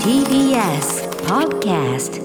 [0.00, 2.16] TBS Podcast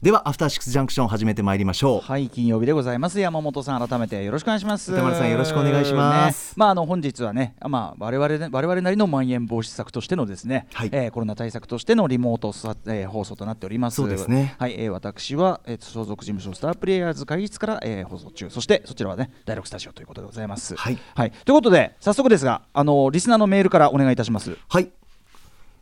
[0.00, 2.00] ではアフターシックスジャンクション始めてまいりましょう。
[2.00, 3.18] はい金曜日でございます。
[3.18, 4.92] 山本さん改めてよろしくお願いします。
[4.92, 6.50] 歌丸さんよろしくお願いします。
[6.50, 6.54] ね。
[6.54, 10.90] まああの本日はねまあ我々ね我々なりのまん延防止策としてのですね、はい。
[10.92, 13.96] えーコロナ対策としてのリモートさ、えー放送となっております。
[13.96, 14.54] そうですね。
[14.60, 18.48] はい、えー私は、えー所属事務所スタープレイヤーズ会議室から、えー放送中。
[18.50, 20.76] そしてそちらはね第6スタジオということでございます。
[20.76, 20.98] はい。
[21.16, 24.56] はい、ということで早速ですがあのリスナーのメールからお願いいたします。
[24.68, 24.90] はい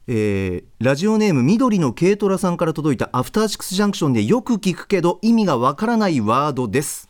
[0.09, 7.09] えーラジオネーム緑の軽トラさんから届いたアフターシックスジャンクションでよく聞くけど意味がわからないワードです。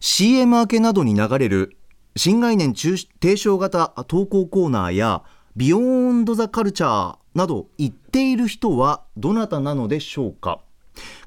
[0.00, 1.76] CM 明けなどに流れる
[2.16, 5.22] 新概念中提唱型投稿コーナーや
[5.54, 10.60] ビヨーンドザカルチャーなど言っている人はどなたなのでしょうか。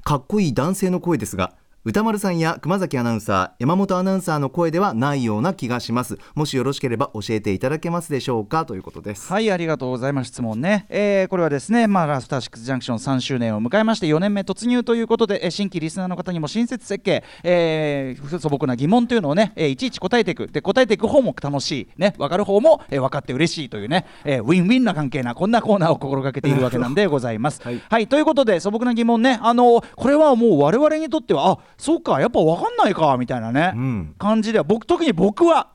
[0.04, 6.18] かっこいい男性の声ですが歌丸さんや熊崎アナウンサー山本アナウンサーの声ではないような気がします。
[6.34, 9.32] もしよろしければ教えていただけますでしょうかということです。
[9.32, 10.28] はいありがとうございます。
[10.28, 20.48] 質問ね、えーこれはですねまあラスターシックスジャンクション3周年を迎えまして4年目突入ということで、えー新規リスナーの方にも親切設計、えー素朴な疑問というのをね、えーいちいち答えていく。
[20.48, 22.12] で答えていく方も楽しいね。
[22.18, 27.62] 分かる方も、えー分かって嬉しいというね、えーウィンウィンな関係なこんなコーナーを心がけているわけなんでございます。
[27.62, 27.80] はい。
[27.88, 29.38] はい、ということで素朴な疑問ね。
[29.40, 35.68] あのこれはもう我々にとってはあそうかやっぱ分かんないかみたいなね、うん感じでは僕特に僕は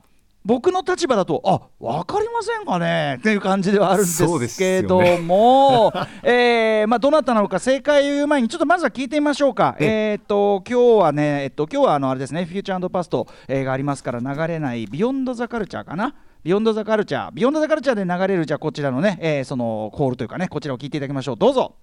[0.44, 9.74] 僕の立場だとあ分かりませんかねっていう感じではあるんですけども、 えーまあ、どなたなのか正解を言う前にちょっとまずは聞いてみましょうか。
[9.80, 16.14] ええーっと今日はね、えっと今日はあのあれですね、フューチャーパスト、えーがありますから流れないビヨンドザカルチャーかな？
[16.44, 21.36] Beyond the Culture、Beyond the Culture で流れるじゃあこちらのね、えーそのコールというかね、こちらを聞いていただきましょう。
[21.36, 21.74] どうぞ。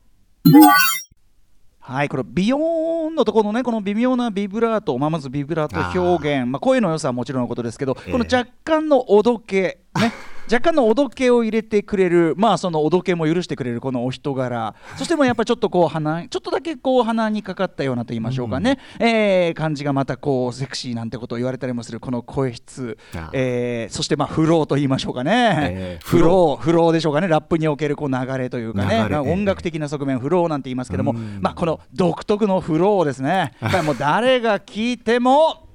[1.86, 6.50] はい、これビヨーンのところのねこの微妙なビブラート、まあ、まずビブラート表現。
[6.50, 8.12] まあ、声の良さはもちろんのことですけど、ええ。
[8.14, 10.14] この若干のおどけ、ね、
[10.52, 14.76] 若干のおどけを入れてくれるまあそのおどけも許してくれるこのお人柄。
[14.98, 22.98] そしてもうやっぱりちょっとこう鼻ちょっとだけこう鼻にかかったようなと言いましょうかね、えー感じがまたこうセクシーなんてことを言われたりもするこの声質。
[23.16, 26.06] あ、えーそしてまあフローと言いましょうかね、えー。
[26.06, 27.28] フローフローでしょうかね。
[27.28, 29.08] ラップにおけるこう流れというかね。
[29.10, 31.40] まあ音楽的な側面フローなんて言いますけども、うん。
[31.42, 33.54] まあこの独特のフローですね。
[33.86, 35.68] もう誰が聞いても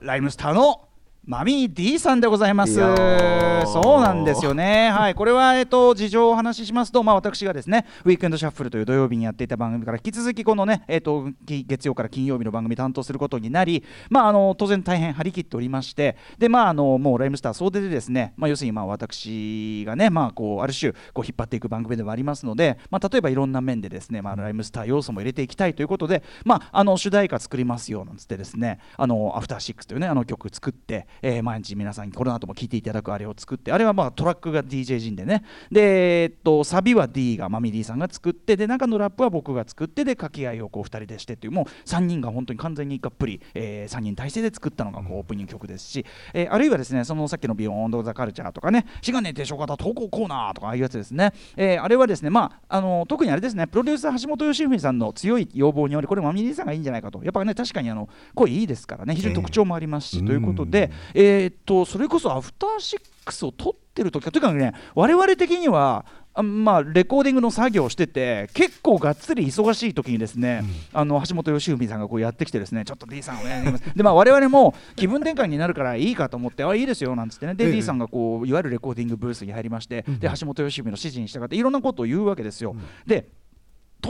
[0.00, 0.89] ライムスターの
[1.30, 2.74] マミー D さんでございます。
[2.74, 4.90] そうなんですよね。
[4.92, 46.04] はい、これはえっと事情をお話ししますと、まあ私がですね、ウィークエンドシャッフルという土曜日にやっていた番組から引き続きこのね、えっとき月曜から金曜日の番組担当することになり、まああの当然大変張り切っておりまして、でまああのもうライムスター総出でですね、まあ要するにまあ私がね、まあこうある種こう引っ張っていく番組ではありますので、まあ例えばいろんな面でですね、まあライムスター要素も入れていきたいということで、まああの主題歌作りますよなんつってですね、あのアフターシックスというねあの曲作って、えー毎日皆さんにこの後も聴いていただくあれを作って、あれはまあトラックが DJ 陣でね、でえっとサビは D がマミ D さんが作って、で中のラップは僕が作ってで掛け合いをこう2人でしてっていうもう3人が本当に完全にがっぷり、え3人体制で作ったのがこうオープニング曲ですし、
[46.34, 57.22] えーあるいはですねそのさっきの「ビヨンド・ザ・カルチャー」とかね「志願年提唱型投稿コーナー」とかああいうやつですね、えーあれはですねまああの特にあれですねプロデューサー橋本良文さんの強い要望によりこれマミ D さんがいいんじゃないかと。
[57.22, 70.62] やっぱね確かにあの声いいですからね非常に特徴もありますし、えーということで、えーっとそれこそアフターシックスを撮ってる時というかね我々的にはあまあ、レコーディングの作業をしてて結構がっつり忙しい時にですね、
[70.92, 73.96] あの橋本良文さんがこうやってきてですねちょっと D さんお願いします。
[73.96, 77.54] でまあ我々も気分転換になるからいいかと思ってあいいですよなんつってね。
[77.54, 77.72] で、ええ。
[77.72, 83.26] D さんがこういわゆるレコーディングブースに入りまして、で橋本良文の指示に従っていろんなことを言うわけですよ、で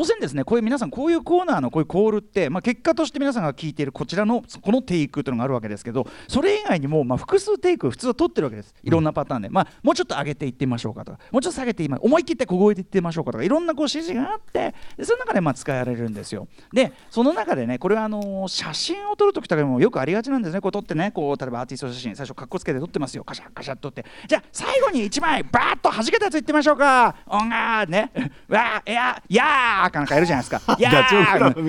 [0.01, 8.75] 当然ですねこういう皆さんこういうコーナーのこういうコールって、まあ、結果として皆さんが聞いているこちらのこのテイクというのがあるわけですけどそれ以外にも、まあ、複数テイク普通は取ってるわけです。
[8.83, 11.19] いろんなパターンで、まあ、もうちょっと上げていってみましょうかとか。
[11.31, 16.49] もうちょっと下げて今思い切って小声でいってみましょうかとかいろんなこう指示があってでその中でまあ使われるんですよ。
[16.73, 20.63] でその中でねこれはあの写真を撮るときとかもよくありがちなんですね。
[20.63, 23.25] こう撮ってねこう例えばアーティスト写真最初かっこつけて撮ってますよ。
[23.25, 24.09] カシャカシャっと撮って。
[24.27, 27.17] じゃあ最後に1枚バーッと弾けたやついってみましょうか。
[27.27, 28.11] 音がね。
[28.49, 30.77] わーいやいやーかなんかやるじゃないですか。
[30.79, 30.91] いや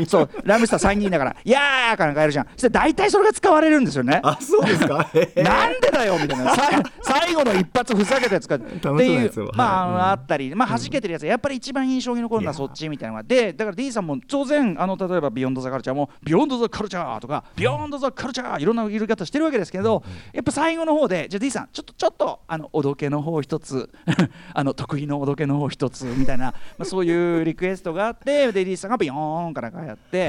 [0.08, 2.46] そうライムスター3人だからいやーかなんかやるじゃん。
[2.46, 4.20] そして大体それが使われるんですよね。
[4.24, 4.96] あそうですか？
[5.44, 6.56] なんでだよみたいな。
[6.56, 6.70] さ
[7.02, 8.66] 最後の一発ふざけたやつかって
[9.06, 9.32] いう。
[9.56, 11.26] まあ、はいあったり、まあ、弾けてるやつ。
[11.26, 13.24] やっぱり一番印象に残るのはそっちみたいなのが。
[13.24, 20.04] でだから D さんも当然あの例えば「ビヨンド・ザ・カルチャー」も「ビヨンド・ザ・カルチャー」とか「ビヨンド・ザ・カルチャー」いろんな言い方してるわけですけど
[20.34, 23.90] やっぱ最後の方でじゃあ D さんちょっとちょっとあのおどけの方一つ
[24.54, 26.46] あの得意のおどけの方一つみたいな、
[26.78, 30.28] まあ、そういうリクエストがあってで D さんがビヨーンからやって。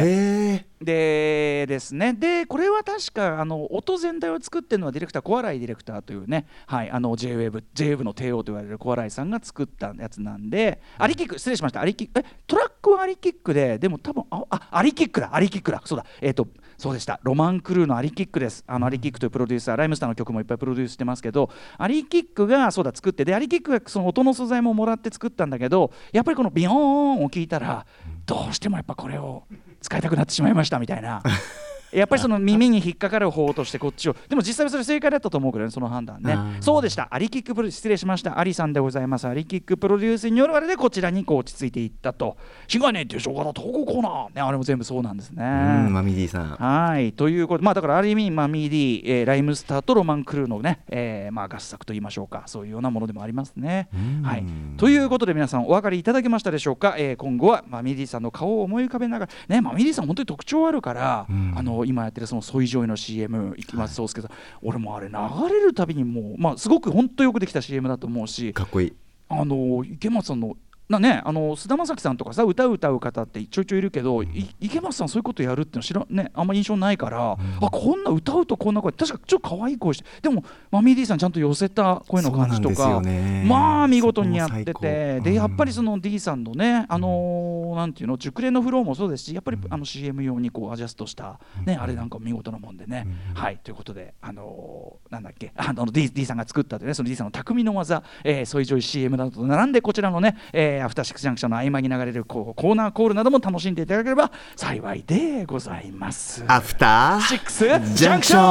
[0.84, 2.12] でですね。
[2.14, 10.50] でこれは確かあの音全体を作ってるのはディレクター小洗ディレクターというね、はい、あの JWAVE, JWAVE の帝王と言われる小洗さんが作ったやつなん。
[10.50, 11.80] で、アリキック失礼しました。
[11.80, 15.34] アリキックえトラックはアリキックででも多分ああアリキックだ。
[15.34, 15.82] アリキックだ。
[15.84, 16.06] そうだ。
[16.20, 16.46] えっ、と
[16.78, 17.20] そうでした。
[17.22, 18.64] ロマンクルーのアリキックです。
[18.66, 27.86] あのアリキックというプロデューサーライムスターの曲もいっぱいプロデュースしてますけどアリキックがそうだ作ってでアリキックがその音の素材ももらって作ったんだけどやっぱりこのビヨーンを聞いたら
[28.26, 29.44] どうしてもやっぱこれを
[29.80, 31.22] 使いたくなってしまいましたみたいな。
[31.92, 36.36] やっぱりその耳に引っかかる方としてこっちをでも実際はそれ正解だったと思うけどねその判断ね。
[36.60, 37.08] そうでした。
[37.10, 38.38] アリキックプロ失礼しました。
[38.38, 39.26] アリさんでございます。
[39.26, 42.36] アリキックプロデュースによるあれでこちらにこう落ち着いていったと
[42.66, 45.44] 「しがねえっていうしょうがだ投稿コーナー」ねあれも全部そうなんですね。
[45.44, 46.48] うんマミディさん。
[46.56, 47.12] はい。
[47.12, 53.88] ということまあだからある意味マミディ、えー、ライムスターとロマンクルーのね、えー、まあ合作と言いましょうかそういうようなものでもありますね。
[54.22, 54.44] はい。
[54.76, 64.28] ということで皆さんお分かりいただけましたでしょうか、えー、今後はマミディさんの顔を思い浮かべながらねマミディさん本当に特徴あるからあの今やってるそのそうイ・ジョイの CM いきますそうですけど、
[64.62, 65.14] 俺もあれ流
[65.48, 68.92] れるたびにもう、まあ、すごく本当よくできた CM だと思うしかっこいい。
[69.28, 70.56] あの池松さんの
[70.92, 83.02] なね、あの菅田将暉さんとかさ歌う歌う方ってちょいちょいいるけど、うん、池松さんそういうことやるっての知ら、ね、あんま印象ないから、うん、あこんな歌うとこんな声確かちょっと可愛い声してでもマミーディさんちゃんと寄せた声の感じとか、
[83.44, 106.44] まあ見事にやっててでやっぱりその D さんのねあのー、なんていうの熟練のフローもそうですしやっぱりあの CM 用にこうアジャストした、ね、あれなんか見事なもんでね、はいということであのー、なんだっけあの D, D さんが作ったというねその D さんの匠の技、えー、ソイジョイ CM などと並んでこちらのね、えー、アフターシックスジャンクションの合間に流れるこうコーナーコールなども楽しんでいただければ幸いでございます。
[106.46, 107.64] アフターシックス
[107.94, 108.42] ジャンクション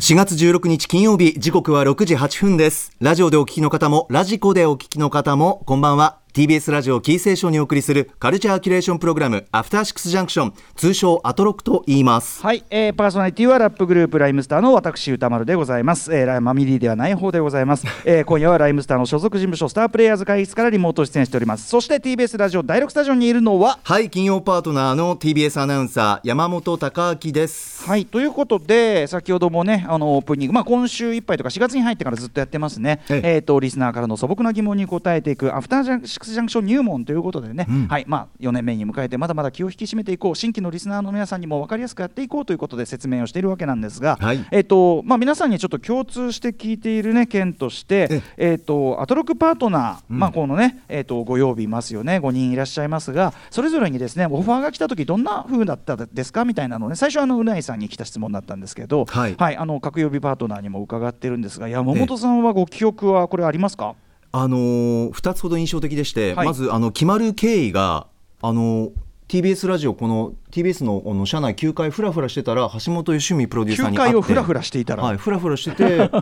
[0.00, 2.92] 4月16日金曜日時刻は6時8分です。
[3.00, 12.40] ラジオでお聞きの方もラジコでお聞きの方もこんばんは TBS ラジオキーセーションにお送りするカルチャーキュレーションプログラムアフターシックスジャンクション通称アトロクと言います。
[12.42, 21.68] はい、えー、パーソナリティはラップグループライムスターの私歌丸でございます、えー、マミリーではない方でございます、えー、今夜はライムスターの所属事務所スタープレイヤーズ会議室からリモート出演しております。
[21.68, 27.88] そして TBS ラジオ第6スタジオにいるのははい金曜パートナーの TBS アナウンサー山本貴明です。
[27.88, 33.02] はいということで先ほどもねあのオープニングまあ今週いっぱいとか4月に入ってからずっとやってますね。
[33.08, 38.04] えっ、えー、とリスナーからの素朴な疑問に答えていくアフターシックスジャンクション入門ということでね、うん、はい。
[38.06, 63.94] まあ、4年目に迎えてまだまだ気を引き締めていこう新規のリスナーの皆さんにも分かりやすくやっていこうということで説明をしているわけなんですが、はい、えーとまあ、皆さんにちょっと共通して聞いている、ね、件としてえーと、アトロクパートナー、うん、まあ、このね、えーと、ご曜日いますよね5人いらっしゃいますがそれぞれにですねオファーが来た時どんな風だったですかみたいなのね最初あのうないさんに来た質問だったんですけど、はい、はい、あの各曜日パートナーにも伺ってるんですが山本さんはご記憶はこれありますか、
[64.32, 68.06] あのー、2つほど印象的でして、はい、まずあの決まる経緯が、
[68.42, 68.90] あのー
[69.30, 75.04] TBS ラジオこの TBS のの社内9回フラフラしてたら橋本良美プロデューサーに会って9回をフラフラしていたら。
[75.04, 76.14] はいフラフラしてて 橋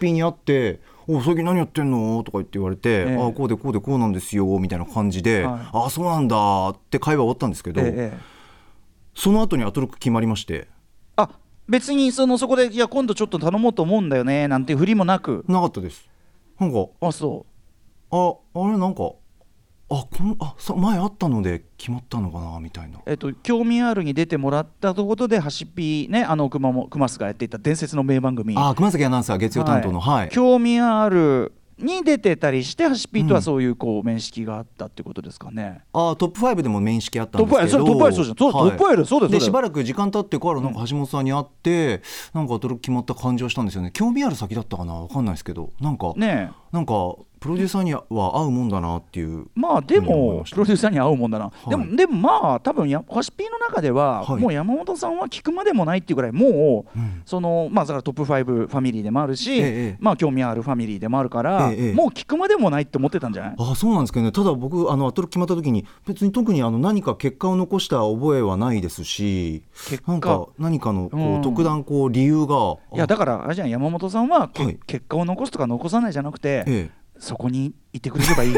[0.00, 8.18] ピーに会って「お最近何やってんの?」とか言って言われて「ええ、ああこうでこうでこうなんですよ」みたいな感じで「はい、ああそうなんだ」って会話終わったんですけど、え、
[9.14, 10.66] その後にアトロック決まりまして。
[11.14, 11.30] あ
[11.68, 15.44] 別にそのそこで「いや今度ちょっと頼もうと思うんだよね」なんていうふりもなく。
[15.46, 16.08] なかったです。
[16.58, 17.55] なんかあそう
[18.10, 19.12] ああれなんか
[19.88, 35.82] あこのあさ前あったので決まったのかなみたいな、えっと、興味あるに出てもらったところで、はしぴね、あの熊も熊須がやっていた伝説の名番組、あ熊崎アナウンサー、月曜担当の、はい、はい、興味あるに出てたりして、ハシピーとはそういうこう面識があったってことですかね。
[35.94, 42.02] うん、あトップ5でも面識あったんですけど、トップ5そうじゃん、トップ5そうですでしばらく時間経ってからなんか橋本さんに会って、
[42.34, 43.92] うん、なんか決まった感じはしたんですよね。
[43.92, 63.54] 興味ある先だったかな、わかんないですけど、なんか、ね、なんかプロデューサーには合うもんだなっていうまあでもプロデューサーに合うもんだな、はい、でもでもまあ多分やハシピーの中では、はい、もう山本さんは聞くまでもないっていうぐらいもう、うん、そのまあだからトップ5ファミリーでもあるし、ええ、まあ興味あるファミリーでもあるから、え、もう聞くまでもないって思ってたんじゃない？
[63.58, 64.32] あそうなんですけどね。
[64.32, 69.62] ただ僕あのアトロ決まった時に別に特にあの何か結果を残した覚えはないですし
[70.06, 78.54] なんか何かのこう、うん、特段こう理由がいやだからあれじゃん山本さんは、はい、結果を残すとか残さないじゃなくて、そこにいてくれればいい。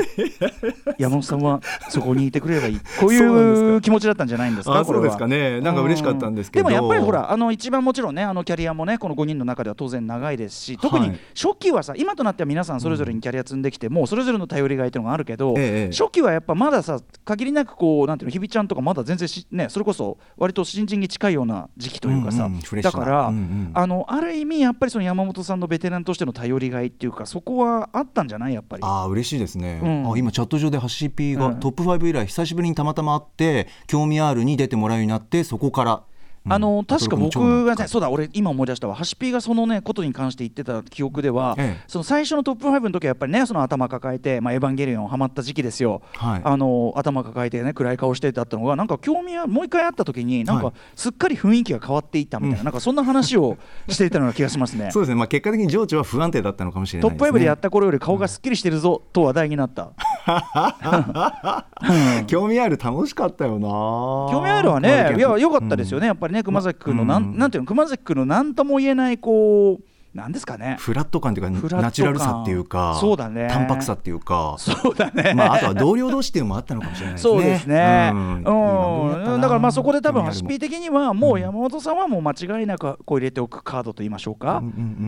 [0.99, 2.81] 山本さんはそこにいてくれればいい。
[3.01, 4.85] こういう気持ちだったんじゃないんですか？
[4.85, 5.17] そうです。
[5.17, 5.61] かね。
[5.61, 28.55] なんか嬉しかったんですけど、でもやっぱりほらあの一番もちろんねあのキャリアもねこの5人の中では当然長いですし特に初期はさ、今となっては皆さんそれぞれにキャリア積んできて、もうそれぞれの頼りがいというのがあるけど、ええ、初期はやっぱまださ限りなくこうなんていうの日比ちゃんとかまだ全然しねそれこそ割と新人に近いような時期というかさ、うんうん、だから、うんうん、あのある意味やっぱりその山本さんのベテランとしての頼りがいっていうかそこはあったんじゃない？
[28.55, 28.83] やっぱり。
[28.85, 30.13] あ嬉嬉しいですね、うん。
[30.13, 31.61] あ今チャット上でハッシーピーがうん。
[31.61, 36.01] トップ5以来久しぶりにたまたま会って興味あるに出てもらうようになってそこから、うん
[36.49, 38.89] あの確か僕がね、そうだ、俺、今思い出した。
[38.89, 41.85] わ、ハシピーがそのね、ことに関して言ってた記憶では、ええ。
[41.87, 46.41] その最初のトップ5の時はやっぱりね、その頭抱えて、まあ、エヴァンゲリオンハマった時期ですよ、はい。
[46.45, 52.65] あの頭抱えてね、暗い顔してたってのが、なんか興味あもう一回会った時に、なんかはいすっかり雰囲気が変わっていったみたいな、うん。
[52.65, 53.57] なんかそんな話を
[53.89, 54.91] していたような気がしますね。
[54.93, 57.37] そうですね、まあ、結果的に情緒は不安定だったのかもしれなトップいですね。
[57.37, 59.93] 5でやった頃より顔がすっきりしてるぞと話題になった。
[62.27, 63.69] 興味ある楽しかったよな。
[64.33, 67.39] 興味あるはね、いや、良かったですよね、ね、やっぱりね、熊崎君のなん、うん。
[67.39, 69.85] なんていうの、熊崎君のなんとも言えない、こう、
[70.19, 70.77] なんですかね。
[70.79, 75.33] フラット感というかナチュラルさっていうかそうだね淡白さっていうかそうだね。
[75.35, 77.33] まあ、あとは同僚同士っていうのもあったのかもしれないですね。
[77.33, 78.11] そうですね。
[78.13, 78.43] うん
[79.41, 84.63] だからまあそこで多分ハシ興味あるもんピー的にはもう山本さんはもう間違いなくこう入れておくカードと言いましょうか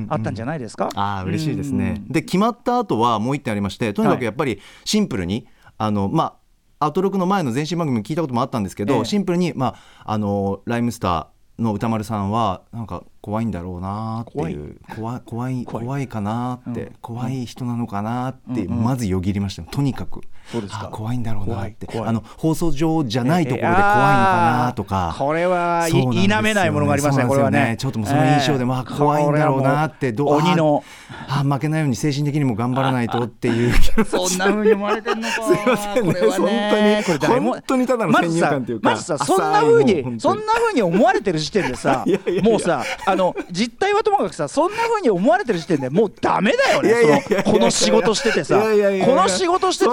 [0.09, 0.89] あったんじゃないですか？
[0.95, 1.95] ああ嬉しいですね。
[1.97, 6.37] うんで決まった後はもう一点ありましてとにかくやっぱりシンプルに、あのま
[6.79, 9.75] あアトロクの前の前身番組聞いたこともあったんですけど、ええシンプルに、ま
[10.05, 15.23] あ、あのライムスターの歌丸さんはなんか怖いんだろうなっていう怖い。
[15.25, 16.09] 怖い怖い怖い。
[16.09, 16.93] かなって、うん。
[17.01, 20.23] 怖い人なのかなって、まずよぎりましたとにかく。
[20.51, 20.87] そうですか。
[20.87, 21.87] あ怖いんだろうなって。
[21.99, 27.27] あの放送上じゃないところで怖いのかなとか、これはいそうなんですよ否めないものがありますね。
[27.27, 27.77] これはね。
[27.79, 30.83] ちょっともうその印象で、まあ怖いんだろうなってどう鬼の。
[31.29, 33.73] あ負けないように精神的にも頑張らないとっていう。
[34.05, 35.35] そんな風に思われてんのか。
[35.45, 36.13] すいませんね。
[36.15, 38.91] これはね、これ誰も本当にただの先入観っていうか。
[38.91, 39.95] まずさ、まずさそんな風浅い。
[39.95, 42.05] もう本当ににそんな風に思われてる時点でさ
[42.43, 47.25] もうさ、あの実態はともかくさ、そんな風に思われてる時点でもうダメだよね。
[47.45, 48.45] この仕事してて。
[48.45, 48.67] さ、こ
[49.15, 49.91] の仕事してて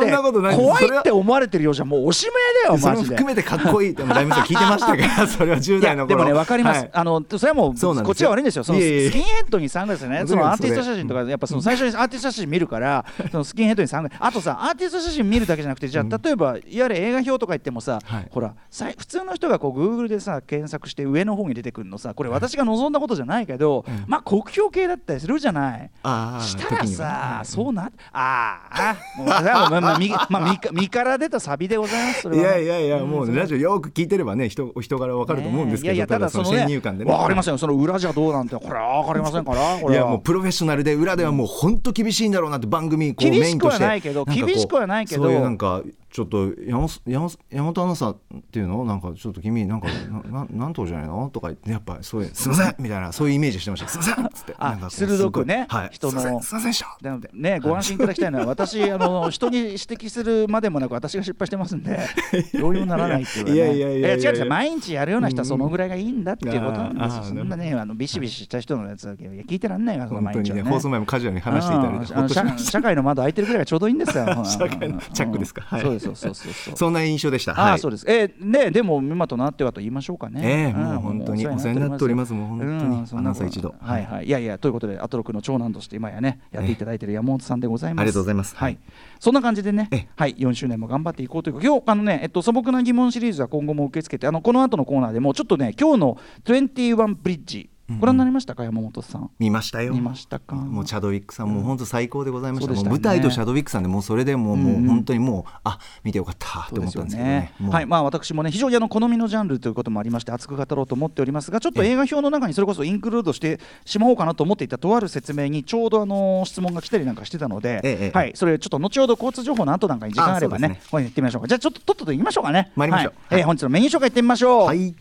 [0.55, 3.09] 怖いって思われてるようじゃもうおしまいだよマジで。
[3.11, 6.11] も含めてかっこいいでもライムさん聞いてましたから それは10い代の頃。
[6.11, 6.89] やでもね分かります、はい。
[6.93, 8.63] あのそれはもうこっちは悪いんですよ。
[8.63, 10.23] そのスキンヘッドにサングラスね。
[10.25, 14.19] そのアーティスト写真とかやっぱその最初にアーティスト写真見るからそのスキンヘッドにサングラス。
[14.21, 18.27] あとさアーティスト写真見るだけじゃなくてじゃあ例えばいわゆる映画表とか言ってもさ、はい。
[18.31, 25.89] ほら普通の人がこう Google でさ検索して上の方に出てくるのさこれ私が望んだことじゃないけど、まあ国評系だったりするじゃない。
[26.03, 32.27] ああしたらさ、そうなああもうそれはもうまあ身 まあ身から出たサビでございます。
[32.29, 33.33] いやいやいやもうん。
[33.33, 37.11] ねラジオよく聞いてればね人お人柄わかると思うんですけどいやいやただその先ね入観でね。
[37.11, 37.57] わかりませんよ。
[37.57, 43.83] その裏じゃどうなんてこれはわかりませんから いやもうプロフェッショナルで裏ではもう本当厳しいんだろうなって番組こう厳しくメインとして。
[43.83, 45.23] はないけど厳しくはないけど。
[45.23, 48.17] そういうなんかちょっと山本山本山本アナウンサーっ
[48.51, 48.85] ていうの？
[48.85, 51.29] なんかちょっと君なんかなななんとじゃないの？
[51.33, 52.75] とか言ってやっぱそういうすいません！
[52.79, 53.87] みたいなそういうイメージしてました。
[53.89, 54.25] すいません！
[54.25, 54.55] っつって。
[54.57, 55.89] あ鋭くねはい。
[55.91, 56.21] 人の。
[56.21, 56.97] すいませんでした。
[57.01, 61.99] なのでねご安心いただきたいのは私あの人に指摘するまでもなく私が失敗してますんで
[62.57, 63.51] どうにもならないっていうね。
[63.53, 64.31] いやいやいやいやいや。
[64.31, 67.23] 違う違う毎日やるような人はそのぐらいがいいんだっていうことなんですよ。
[67.25, 70.63] そんなねあのビシビシした人のやつだけいや聞いてらんないわその本当に毎日はね。
[70.63, 71.83] ね放送前もカジュアルに話していた
[72.15, 75.61] だいて社会の窓開いてるぐらいがちょうどいいんですよ 社会のチャックですか？
[75.61, 78.05] はいそうそうそうそうそんな印象でしたああ、はいそうです。
[78.07, 80.41] えー、ね、でも、今となってはと言いましょうかね。
[80.43, 84.25] ええんもう本当にお世話になっておりますもう本当にんそんなアナウンサー一度はいはい。
[84.25, 88.01] いやいや、ということで、アトロクの長男として、今やね、やっていただいている山本さんでございます。
[88.01, 88.77] ありがとうございますはい。
[89.19, 97.69] そんな感じでねええ、はい、4周年も頑張っていこうというか、今日、あのね、えっと、素朴な疑問シリーズは今後も受け付けて、あの、この後のコーナーでも、ちょっとね、今日の21ブリッジ。
[97.99, 99.29] ご覧になりましたか、山本さん？
[99.39, 99.93] 見ましたよ。
[99.93, 100.55] 見ましたか？
[100.55, 107.53] もうチャドウィックさんも本当最高でございました,、もう舞台とシャドウィックさんでもうそれでもう,、もう本当にもうあ見てよかったって思ったんですけどね。
[107.69, 107.85] はい。
[107.85, 123.13] まあ、私もね非常にあの好みのジャンルということもありまして熱く語ろうと思っておりますがちょっと映画表の中にそれこそインクルードしてしまおうかなと思っていたとある説明にちょうどあの質問が来たりなんかしてたので、ええはい、それちょっと後ほど交通情報の後なんかに時間あればねここに行ってみましょうかじゃあちょっととっとと行きましょうかね参りましょう。
[123.33, 124.93] はいえー本日のメニュー紹介行ってみましょう、はい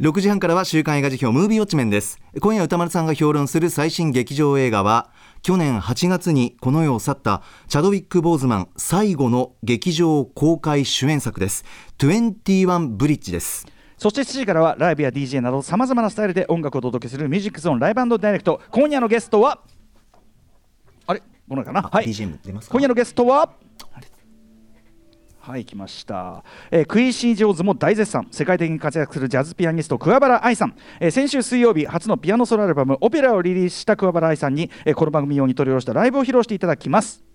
[0.00, 2.18] 6時半からは週刊映画辞表ムービーウォッチメンです。
[2.40, 5.10] 今夜歌丸さんが評論する最新劇場映画は
[5.42, 11.66] 去年8月にこの世を去ったチャドウィック・ボーズマン最後の劇場公開主演作です。
[11.98, 13.66] 21ブリッジです。
[13.98, 18.62] そして7時からはライブや DJ などさまざまなスタイルで音楽をお届けするミュージックゾーンライブダイレクト。
[18.70, 19.60] 今夜のゲストは
[21.06, 21.22] あれ？
[21.46, 22.06] どのかなはい。
[22.06, 23.52] 今夜のゲストは
[25.50, 28.28] はい来ました、えークイーシー・ジョーズも大絶賛。
[28.30, 37.29] 世界的に活躍するジャズピアニスト桑原愛さん、えー先週水曜日初のピアノソロアルバム「オペラ」をリリースした桑原愛さんに、えーこの番組用に取り下ろしたライブを披露していただきます。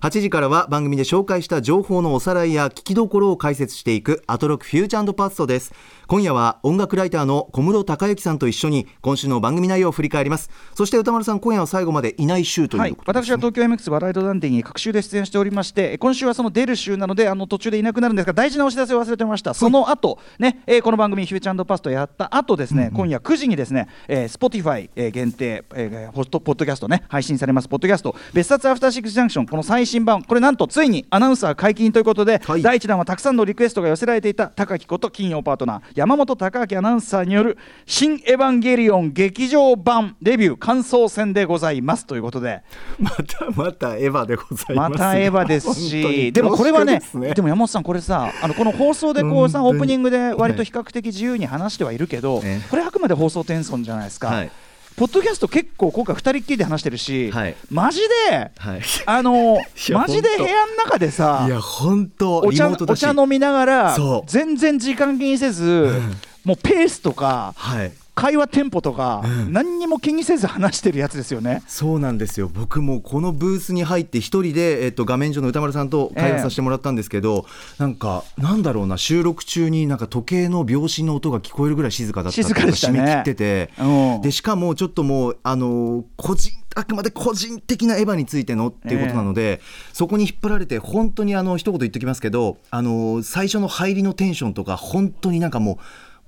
[0.00, 5.72] 8時からは番組で紹介した情報のおさらいや聞きどころを解説していくアトロックフューチャーパストです。
[6.06, 10.50] 今夜は音楽ライターの小室孝之さんと一緒に今週の番組内容を振り返ります。
[10.74, 13.22] そして歌丸さん今夜は最後までいない週というはい、ことで。
[13.22, 19.54] す、私は東京 MX バラエティダンディに各週で出演しておりまして今週はその出る週なのであの途中でいなくなるんですが大事なお知らせを忘れてました。
[19.54, 27.68] その後ね、えーこの番組「フューチャーパスト」やった後ですね、今夜9時にですね、えー、Spotify、えー限定、えー、ポッドポッドキャストね配信されます。
[27.68, 28.14] ポッドキャスト。
[28.34, 29.46] 別冊アフターシックスジャンクション。
[29.46, 32.62] この最新版これなんとついにアナウンサー解禁ということで、はい。
[32.62, 42.62] 第1弾はたくさんのリクエストが寄せられていた高木こと金曜パートナー山本貴明アナウンサーによる「新エヴァンゲリオン劇場版レビュー感想戦」でございますということで。
[42.98, 46.32] またまたエヴァでございまますたエヴァですし、に。
[46.32, 52.68] でもこれはね恐縮でも山本さん、これさ、あのこの放送でこうさ、オープニングで割と比較的自由に話してはいるけど、ええ。
[52.70, 54.28] これ、あくまで放送転送じゃないですか。
[54.28, 54.50] はい
[54.96, 57.56] ポッドキャスト結構今回2人っきりで話してるし、はい。
[57.70, 58.80] マジで、はい。
[59.06, 59.58] あの
[59.88, 63.96] やマジで部屋の中でさいや本当お茶お茶飲みながら
[64.26, 66.00] 全然時間気にせず、
[66.44, 69.52] もうペースとかはい会話テンポとか、うん。
[69.52, 71.62] 何にも気にせず話してるやつですよね。
[71.66, 72.50] そうなんですよ。
[72.52, 77.46] 僕もこのブースに入って一人で、えっと、画面上の歌丸さんと会話させてもらったんですけど、
[77.78, 84.20] なんかなんだろうな収録中になんか時計の秒針の音が聞こえるぐらい静かだったっで締め切ってて、うん。
[84.20, 89.60] でしかもちょっともうあの個人あくまで個人的なエヴァについてのっていうことなので、
[89.92, 95.76] そこに引っ張られて本当にあの一言言っておきますけどあの最初の入りのテンションとか本当になんかもう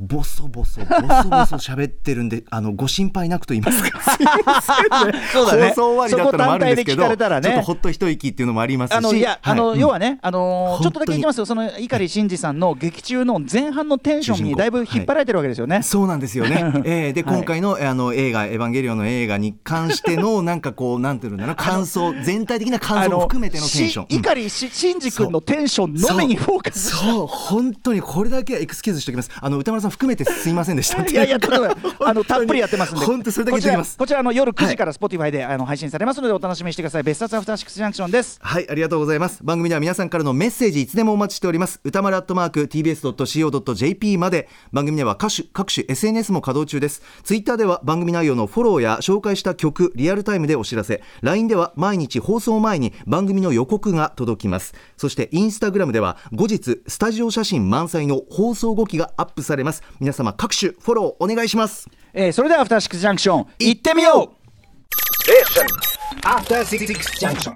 [0.00, 1.06] ボソボソボソボ
[1.46, 4.00] ソ喋ってるんで あのご心配なくと言いますか。
[4.16, 5.20] すいませんね。
[5.32, 5.68] そうだね。
[5.68, 7.48] 放送終わりだったのもあるんですけそこ単体で聞かどれたらね。
[7.48, 8.94] ちょっとほっと一息っていうのもありますし。
[8.96, 15.82] あのいや、あのはい要はね、あのーちょっとだけ言きますよ、その碇シンジさんの劇中の前半のテンションにだいぶ引っ張られてるわけですよね。
[15.82, 16.72] そうなんですよね。
[16.84, 17.36] えーで、はい。
[17.36, 24.06] 今回のあの映画「エヴァンゲリオン」の映画に関してのなんかこう なんていうんだろうな感想全体的な感想も含めてのテンション。
[24.10, 27.00] うん碇しシンジ君のテンションのみにフォーカスそう。
[27.00, 27.26] そう。
[27.28, 29.30] 本当にこれだけはエクスキューズしておきます。
[29.40, 31.02] あの歌丸さん含めてすいませんでした。
[31.04, 31.38] いやいや、
[32.00, 37.02] あのたっぷりやってますんで、本当それだけ言っておきますこちらの夜9時から Spotify で、あの配信されますので、お楽しみにしてください。
[37.02, 38.38] 別冊アフターシックスジャンクションです。
[38.40, 39.42] はい、ありがとうございます。
[39.42, 41.80] 番組では皆さんからのメッセージいつでもお待ちしております。
[41.84, 47.02] 歌丸アットマーク tbs.co.jp まで番組では各種各種 SNS も稼働中です。
[47.22, 54.74] ツイッターでは番組内容のフォローや紹介した曲リアルタイムでお知らせ、LINE では毎日放送前に番組の予告が届きます。
[54.96, 59.73] そしてインスタグラムでは後日スタジオ写真満載の放送後期がアップされます。
[60.00, 61.88] 皆様各種フォローお願いします。
[62.12, 66.86] えーそれではアフターシックスジャンクション、行ってみよう After Six
[67.20, 67.54] Junction.